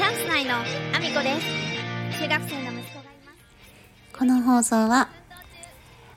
[0.00, 3.32] チャンス内のアミコです中学生の息子がいま
[4.14, 5.10] すこの放送は、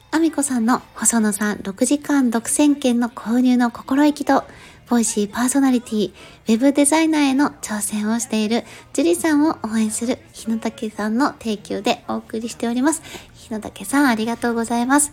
[0.09, 4.45] アミコさんの細野さん6時間独占権の購入の心意気と、
[4.89, 6.13] ボイシーパーソナリティ、
[6.47, 13.01] ウェブデザイナーへの挑戦をしているジュリさんを応援する日野武さんの提供でお送りしております。
[13.33, 15.11] 日野武さんありがとうございます。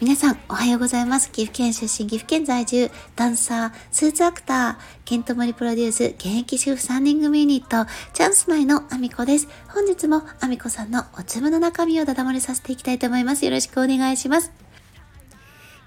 [0.00, 1.32] 皆さん、おはようございます。
[1.32, 9.48] 岐阜県出身、岐阜県在住、ダンサー、スーツアクター、ケントモリプロデュース、現役主婦3人組ユニット、チャンス内のアミコです。
[9.66, 13.44] 本日もアミコさんのお粒の中身をだだ漏れさせていきたいと思います。
[13.44, 14.52] よろしくお願いします。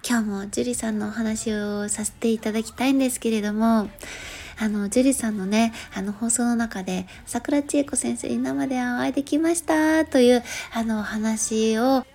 [0.06, 3.90] 今日もジュリさんのお話をさせていただきたいんですけれども、
[4.60, 10.44] あの、ジュリさんのね、あの、放送の中で、桜千恵子先生に生でお会いできました、という、
[10.74, 12.06] あの、お話を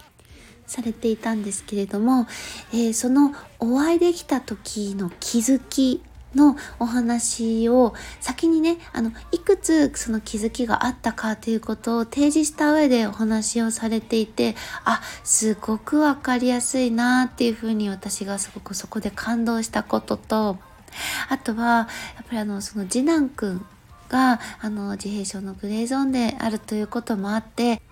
[0.67, 2.27] されていたんですけれども、
[2.73, 6.03] えーそのお会いできた時の気づき
[6.35, 20.59] のお話を先にね、あの、いくつその気づきがあったかということを提示した上でお話をされていて、あ、すごくわかりやすいなっていうふうに私がすごくそこで感動したことと、
[21.29, 23.67] あとは、やっぱりあの、その次男くん
[24.09, 27.83] が、あの、自閉症のグレーゾーンであるということもあって、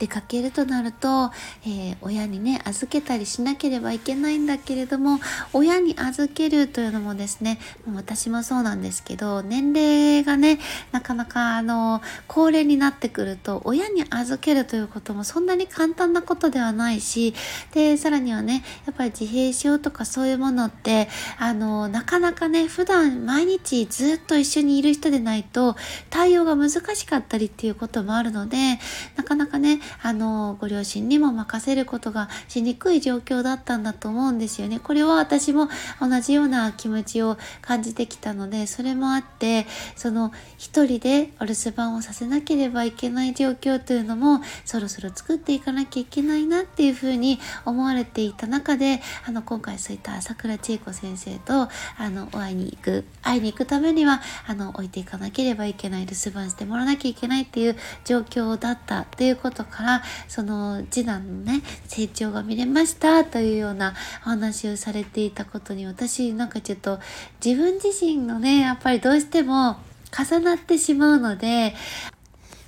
[0.00, 1.30] 出かけるとなると、
[1.64, 5.20] えー親にね預けたりしなければいけないんだけれども
[5.52, 7.58] 親に預けるというのもですね
[7.94, 10.58] 私もそうなんですけど年齢がね
[10.92, 17.34] なかなかあの高齢になってくると親に預けるということもそんなに簡単なことではないし
[17.72, 25.76] でさらにはねやっぱり自閉症とかそういうものってあのなかなかね普段毎日ずっと一緒にいる人でないと
[26.08, 28.78] 対応が難しかったりっていうこともあるので
[29.16, 34.80] なかなかねあのご両親にも任せることがしにくい状況だったんだと思うんですよね。
[34.80, 35.68] これは私も
[36.00, 39.66] 同じような気持ちを感じてきたのでそれもあって
[39.96, 66.98] その一人でお留守番をさせなければいけない状況というのもそろそろ作っていかなきゃいけないなっていうふうに思われていた中であの今回そういった朝倉千恵子先生とあのお会いに行く会いに行くためにはあの置いていかなければいけない留守番してもらわなきゃいけないっていう状況だったっていうことからからその次男のね成長が見れましたというようなお話をされていたことに私なんかちょっと
[67.44, 69.76] 自分自身のねやっぱりどうしても
[70.16, 71.74] 重なってしまうので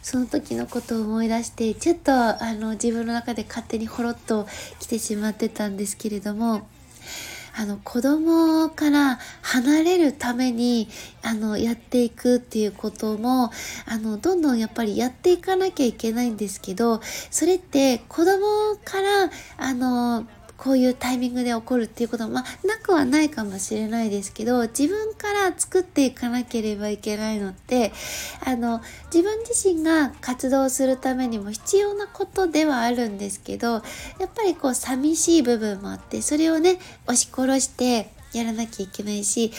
[0.03, 4.47] その時のことを思い出してちょっとあの自分の中で勝手にほろっと
[4.81, 6.67] 来てしまってたんですけれども
[7.55, 10.89] あの子供から離れるために
[11.23, 13.51] あのやっていくっていうことも
[13.87, 20.27] あのどんどんやっぱりやっていかなきゃいけないんですけどそれって子供からあの
[20.63, 27.91] こういうタイミングで起こるっていうことも、まあ、なくはないかもしれないですけど自分から作っていかなければいけないのって
[28.47, 28.81] あの
[29.13, 33.83] 自分自身が活動するためにも必要なことではあるんですけどやっ
[34.33, 39.51] ぱりこう寂しい部分もあってそれをね押し殺してやらなきゃいけないし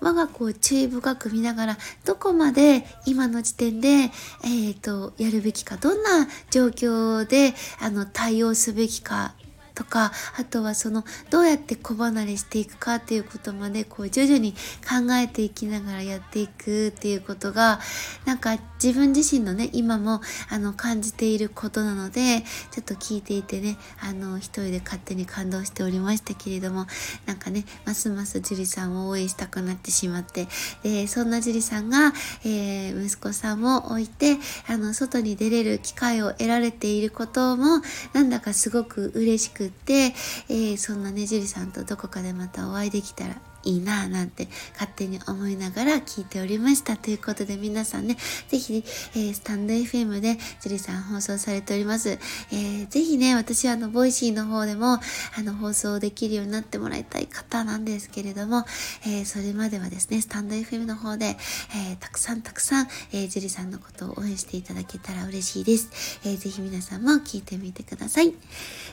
[0.00, 7.52] 我が子を注意深く見ながらどこまで今の時点で、えー、とやるべきかどんな状況で
[7.82, 9.34] あの対応すべきか
[9.76, 17.78] とかあとはそのどうやって子離れしていくかっていうことまでこう徐々に考えていきながらやっていくっていうことが
[18.24, 20.20] なんか自分自身のね今も
[20.50, 22.42] あの感じていることなので
[22.72, 26.86] ちょっと聞いていてねあの一人で勝手に感動しておりましたけれども
[27.26, 30.48] なんかねますます樹里さんを応援したくなってしまって
[30.82, 32.12] でそんな樹里さんが、
[32.44, 34.36] えー息子さんを置いて
[34.68, 37.82] あの外に出れる機会を得られていることも
[38.12, 40.14] なんだかすごく嬉しくって、
[40.48, 46.96] えーそんなねじりさんとどこかでまたお会いできたらいいなぁなんて勝手に思いながら聞いておりました。
[46.96, 48.16] ということで皆さんね、
[48.48, 48.84] ぜひ、
[49.14, 52.10] えースタンド FM で樹里さん放送されております。
[52.10, 55.00] えーぜひね、私はあの、 Voicy の方でも、あ
[55.42, 58.64] の、放送できるようになってもらいたい方なんですけれども、
[59.04, 61.36] えーそれまではですね、スタンド FM の方で、
[61.74, 65.90] えーたくさんたくさん、えー、樹里さんのことを応援していただけたら嬉しいです。
[66.24, 68.34] えーぜひ皆さんも聞いてみてください。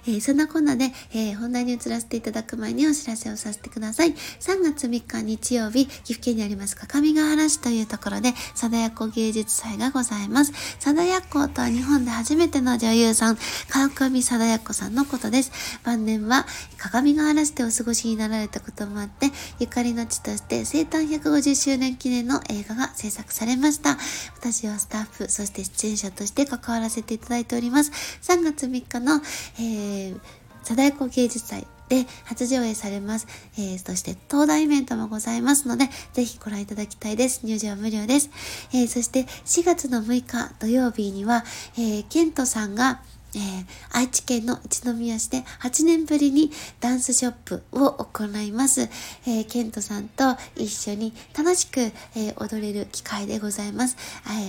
[0.08, 4.14] えーそんなこんなで、えー本題に移らせていただく前にお知らせをさせてください。
[4.40, 10.54] 3月3日日曜日、岐阜県にあります各務原市というところで、貞奴芸術祭がございます。
[10.80, 13.38] 貞奴とは日本で初めての女優さん、
[13.70, 15.52] 川上貞奴さんのことです。
[15.84, 16.46] 晩年は
[16.78, 23.98] 鏡ヶ原市でお過ごしになられたこともあって、ゆかりの地として生誕150周年記念の映画が制作されました。
[24.38, 27.92] 私はスタッフ、そして出演者として関わらせていただいております。
[28.22, 29.22] 3月3日の、
[29.60, 30.20] えー、
[30.64, 33.28] 貞子芸術祭で初上映されます。
[33.58, 37.46] えー、そして東大イベントもございますので、ぜひご覧いただきたいです。
[37.46, 38.30] 入場は無料です。
[38.74, 41.44] えー、そして4月の6日土曜日には、
[41.78, 43.02] えー、ケントさんが
[43.36, 48.82] えー、愛知県の一宮市で8年ぶりにダンスショップを行います。
[49.26, 53.98] えー、ケントさんと一緒に楽しく、えー、踊れる機会でございます、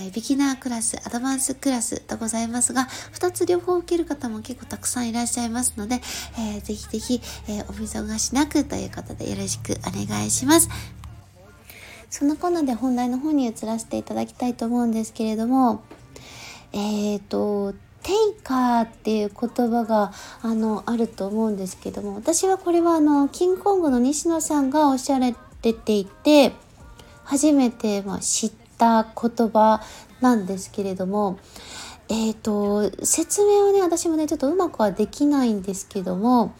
[0.07, 6.01] えビギナークラス、アドバンスクラスとございますが、2つ両方受ける方も結構たくさんいらっしゃいますので、
[6.37, 10.69] えー、ぜひぜひ、えお見逃しなくということでよろしくお願いします。
[12.09, 15.83] そんなこんなで本題の方に移らせていただきたいと思うんですけれども、
[16.71, 17.73] えっ、ー、と、
[18.05, 20.11] テイカーっていう言葉が
[20.43, 26.51] あのあると思うんですけども私はこれはあのキングコングの西野さんがおっしゃられていて
[27.23, 29.81] 初めてま知った言葉
[30.21, 31.39] なんですけれども
[32.07, 36.53] えっ、ー、と説明はね私もねちょっとうまくはできないんですけども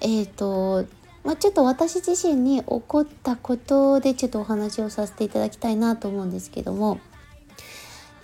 [0.00, 0.84] えっ、ー、と
[1.22, 6.98] まあ、ちょっと私自身に起こったことでちょっとお話をさせていただきたいなと思うんですけども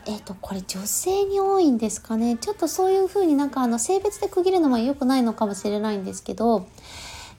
[0.09, 2.39] えっ、ー、と、これ女性に多いんですかね。
[2.39, 6.67] ちょっとそういう風になんかあの性別で区切るのも良くないのかもしれないんですけど、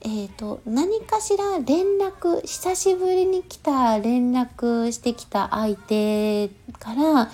[0.02, 7.30] えっ、ー、と、何かしら連絡、久しぶりに来た連絡してきた相手から、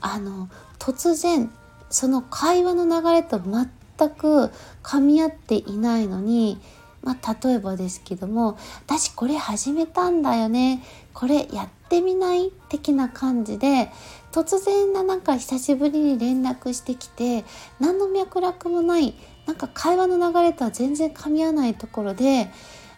[0.00, 0.48] あの、
[0.78, 1.52] 突然、
[1.90, 3.68] その会話の流れと全
[4.08, 4.50] く
[4.82, 6.58] 噛み合っていないのに、
[7.02, 10.82] まあ、例えばですけども「私これ始めたんだよね
[11.14, 13.90] これやってみない?」的な感じで
[14.32, 17.44] 突然ななんか久しぶりに連絡してきて
[17.78, 19.14] 何の脈絡もない
[19.46, 22.50] なんか会話の流れとは全然噛み合わないところで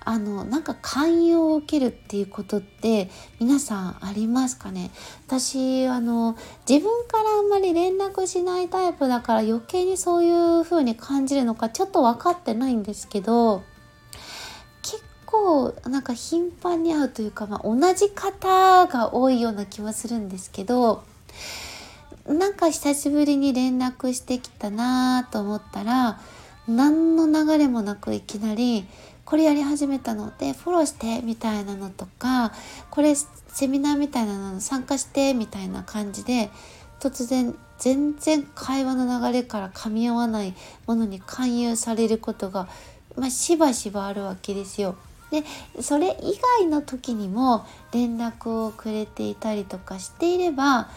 [0.02, 4.90] あのなんか寛容を受けるっていうことって皆さんありますかね？
[5.26, 6.36] 私あの
[6.66, 13.62] 自分からあんまり連絡しないタイプだから余計にそういう風に感じるのかちょっと分かってないんですけど
[15.40, 21.02] 結構なんか頻繁に会うというか、まあ、同じ方が多いような気はするんですけど
[22.26, 26.20] なんか久しぶりに連絡してきたなと思ったら
[26.68, 28.86] 何の流れもなくいきなり
[29.24, 32.52] これやり始めたのでフォローしてみたいなのとか
[32.90, 36.50] これセミナーみたいなの参加してみたいな感じで
[37.00, 40.54] 突然全然会話の流れから噛み合わない
[40.86, 42.68] ものに勧誘されることが、
[43.16, 44.96] まあ、しばしばあるわけですよ。
[45.30, 45.44] で
[45.80, 50.90] それ以外の時にも連絡をくれていたりとかしていれば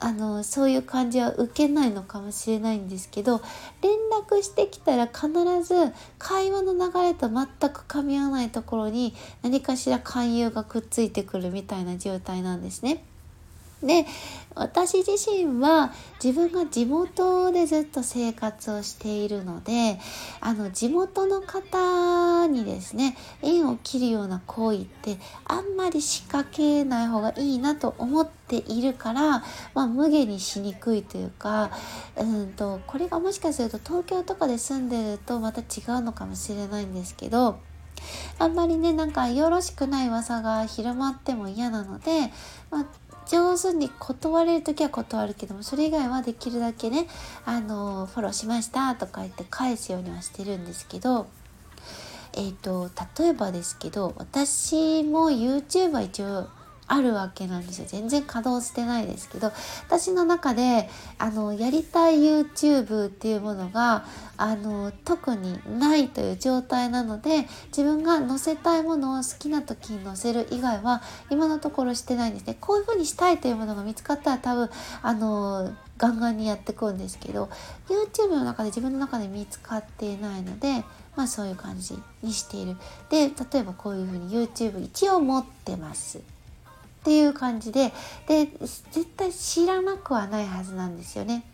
[0.00, 3.42] あのそういう感じは受けないのかもしれないんですけど
[3.82, 3.92] 連
[4.22, 5.28] 絡してきたら必
[5.62, 13.04] ず会話の流れと全く噛み合わないところに何かしら勧誘がくっついてくるみたいな状態なんですね。
[13.82, 14.06] で
[14.54, 15.92] 私自身は
[16.22, 20.00] 自分が地元でずっと生活をしているので
[20.40, 29.44] あの地元の方にですね縁を切るような行為ってあんまり仕掛けない方がいいなと思っているから、
[29.74, 31.70] まあ、無下にしにくいというか
[32.16, 35.62] うんとこれがもしかすると東京とかで住んでるとまた違
[35.98, 37.60] うのかもしれないんですけど
[38.38, 42.32] あんまりねなんかよろしくない噂が広まっても嫌なので、
[42.70, 42.86] まあ
[43.28, 47.06] 上手に断れる時は断るけどもそれ以外はできるだけね
[47.44, 51.26] あのフォローしましたとか言って返すようにはしてるんですけど
[52.34, 52.88] えーと、
[53.18, 56.46] 例えばですけど私も YouTube は一応
[56.88, 57.84] あるわけなんですよ。
[57.86, 59.52] 全然稼働してないですけど
[59.86, 64.04] 私の中であのやりたい YouTube っていうものが
[64.38, 72.56] あの特にないという状態なので自分が載せたいものを好きな時に載せる以外は今のところしてないんですね。
[72.60, 74.70] こういうふうにしたいというものが見つかったら多分
[75.02, 77.50] あのガンガンにやってくんですけど
[77.88, 80.84] YouTube の中で自分の中で見つかっていないので
[81.16, 82.76] まあそういう感じにしている。
[83.10, 86.37] で例えばこういうふうに YouTube 一応持ってます。
[87.00, 87.92] っていう感じで
[88.26, 88.48] で
[88.90, 91.44] 絶対知らなくはないはずなんですよね。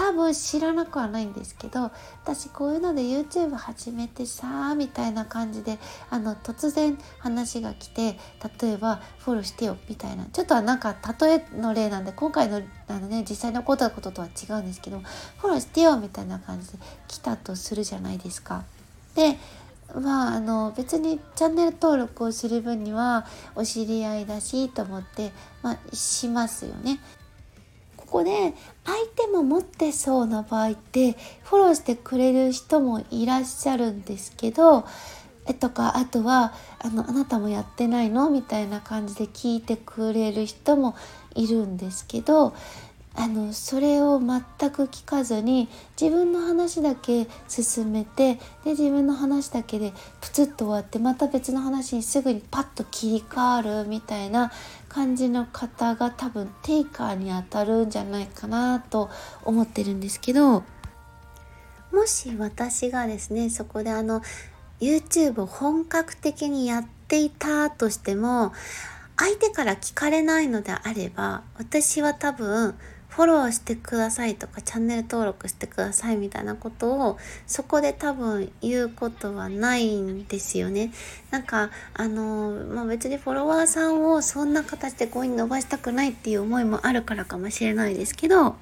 [0.00, 1.90] 多分知らなくはないんですけど
[2.24, 8.16] 私こういうので YouTube 始めてさみたいな感じであの突然話が来て
[8.62, 15.00] 例えばフォローしてよみたいなちょっとはなんか例えの例なんで今回のあの、ね、実際のことこととは違うんですけど
[15.36, 18.64] フォローしてよみたいな感じで来たとするじゃないですか。
[19.14, 19.36] で
[19.98, 25.32] まああの別にチャンネル登録をする分にはお知り合いだしと思って、
[25.62, 27.00] まあ、しますよね。
[27.96, 28.54] ここで
[28.84, 34.84] 相手も持ってそうな場合ってフォローしてくれる人もいらっしゃるんですけど
[35.46, 40.96] えとかあとはあの「あなたもやってないの?」みたいな感じで聞いてくれる人も
[41.36, 42.52] いるんですけど
[43.20, 45.68] あのそれを全く聞かずに
[46.00, 54.50] 自分の話だけ進めてで自分の話だけでプツッと終わってまた別の話にすぐにパッと切り替わるみたいな
[54.88, 59.10] 感じの方が多分テイカーにあたるんじゃないかなと
[59.44, 60.64] 思ってるんですけど
[61.92, 64.22] もし私がですねそこであの
[64.80, 68.54] YouTube を本格的にやっていたとしても
[69.18, 72.74] 相手から聞かれないのであれば私は多分
[73.10, 80.92] フォローしてくださいとかチャンネル登録してくださいみたいなことをそこで多分言うことはないんですよね。
[81.30, 88.56] なんかあの、まあ、別にフォロワーさんをそんな形でこうに伸ばしたくないっていう思いもあるからかもしれないですけど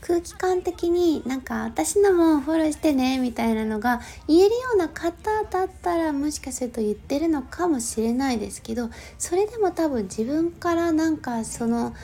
[0.00, 11.94] 空気感的になんか私のもフォローしてねみたいなのが言えるような方だったらもしかすると言ってるのかもしれないですけどそれでも多分自分からなんかその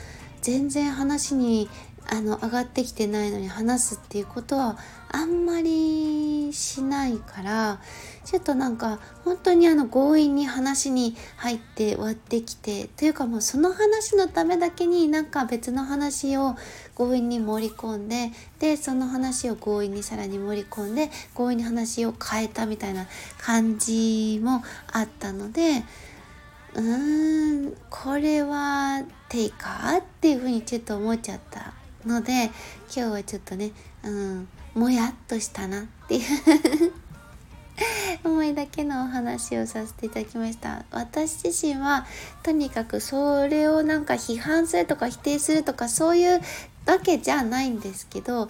[0.47, 1.67] 全然話に
[2.09, 4.77] あの上がってきてないのに話すっていうことは
[5.09, 7.81] あんまりしないから
[8.23, 16.55] ちょっとなんか本当にあの強引に話に入って割ってきてというかもうその話のためだけになんか別の話を
[16.95, 23.05] 強引に盛り込んででその話を強引にさらに盛り込んで強引に話を変えたみたいな
[23.37, 24.63] 感じも
[24.93, 25.83] あったので
[26.77, 31.73] うーんこれはテイカーっていうふうにちょっと思っちゃった
[32.05, 32.51] ので今
[32.93, 33.71] 日はちょっとね
[34.03, 36.93] うんもやっとしたなっていう
[38.23, 40.85] 思いだけのお話をさせていただきました。
[40.91, 42.05] 私自身は
[42.43, 46.41] とにかくそれをなんか批判するとか否定するとかそういう
[46.85, 48.49] わけじゃないんですけど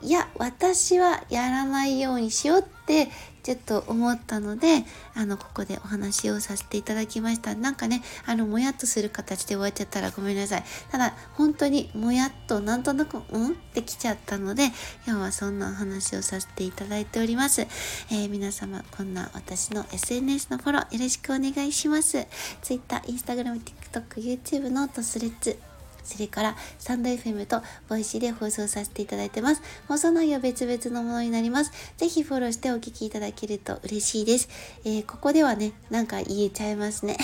[0.00, 3.08] いや私はやらないようにしようって
[3.44, 4.84] ちょっと思ったので
[5.14, 7.54] あのここでお話をさせていただきました。
[7.54, 10.64] なんかねあのもやっとする形で終わっちゃったらごめんなさい。
[10.90, 13.50] ただ本当にもやっとなんとなくうん？
[13.50, 14.66] ってきちゃったので
[15.06, 22.26] 今日はそんなお話をさせていただいております、えー、皆様こんな私の SNS のフォローよろしくお願いします。
[22.62, 25.58] Twitter、Instagram、TikTok、YouTube ノートスレッズ
[26.04, 29.62] それからサンド FM と Voicy で放送させていただいてます。
[29.88, 31.72] 放送内容別々のものになります。
[31.96, 34.48] ぜひフォローしてお聞きいただけると嬉しいです。
[34.84, 37.16] えー、ここではね、なんか言えちゃいますね。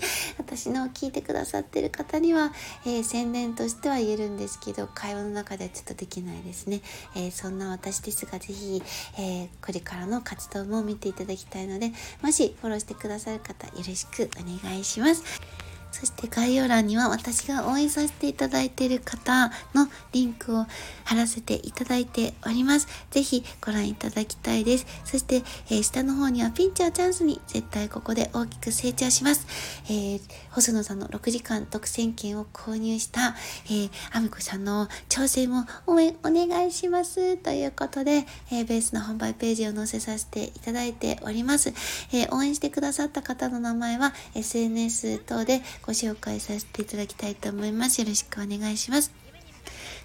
[0.38, 2.52] 私の聞いてくださってる方には、
[2.84, 6.80] えー、宣伝としては言えるんですけど会話の中ではちょっとできないですね、
[7.14, 8.82] えー、そんな私ですが是非、
[9.18, 15.65] えー、これからの活動も見ていただきたいのでもしフォローしてくださる方よろしくお願いします
[15.98, 20.66] そして概要欄には私が応援させていただいている方のリンクを
[21.04, 22.86] 貼らせていただいております。
[23.10, 24.86] ぜひご覧いただきたいです。
[25.06, 25.36] そして、
[25.70, 29.46] えー、下の方にはピンチをチャンスに絶対ここで大きく成長します。
[29.86, 33.34] えー、細野さんの6時間独占券を購入した、
[33.64, 37.38] えー、アミコさんの挑戦も応援お願いします。
[37.38, 41.70] ということで、えー、ベースの販売ページを載せさせていただいております。
[42.12, 48.00] えー、応援してくださった方の名前は SNS 等でご紹介させていただきたいと思います。
[48.00, 49.26] よろしくお願いします。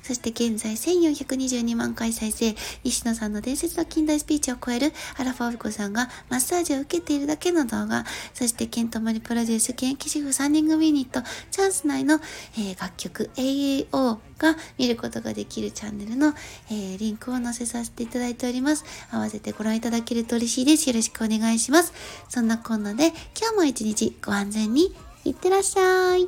[0.04, 11.22] そして現在1422万回再生、西野さんの伝説の近代スピーチを超えるアラフォービコさんがマッサージを受けているだけの動画、そしてケントマリプロデュース現役主婦3人組ユニット、
[11.52, 12.20] チャンス内の、
[12.58, 16.34] えー、楽曲 AAO が見ることができるチャンネルの、
[16.70, 18.84] えー、リンクを載せさせていただいております。
[19.12, 20.90] 合わせてご覧いただけると嬉しいです。
[20.90, 21.94] よろしくお願いします。
[22.28, 23.10] そんなこんなで
[23.40, 26.28] 今日も一日ご安全にいってらっしゃい。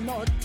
[0.00, 0.37] もっ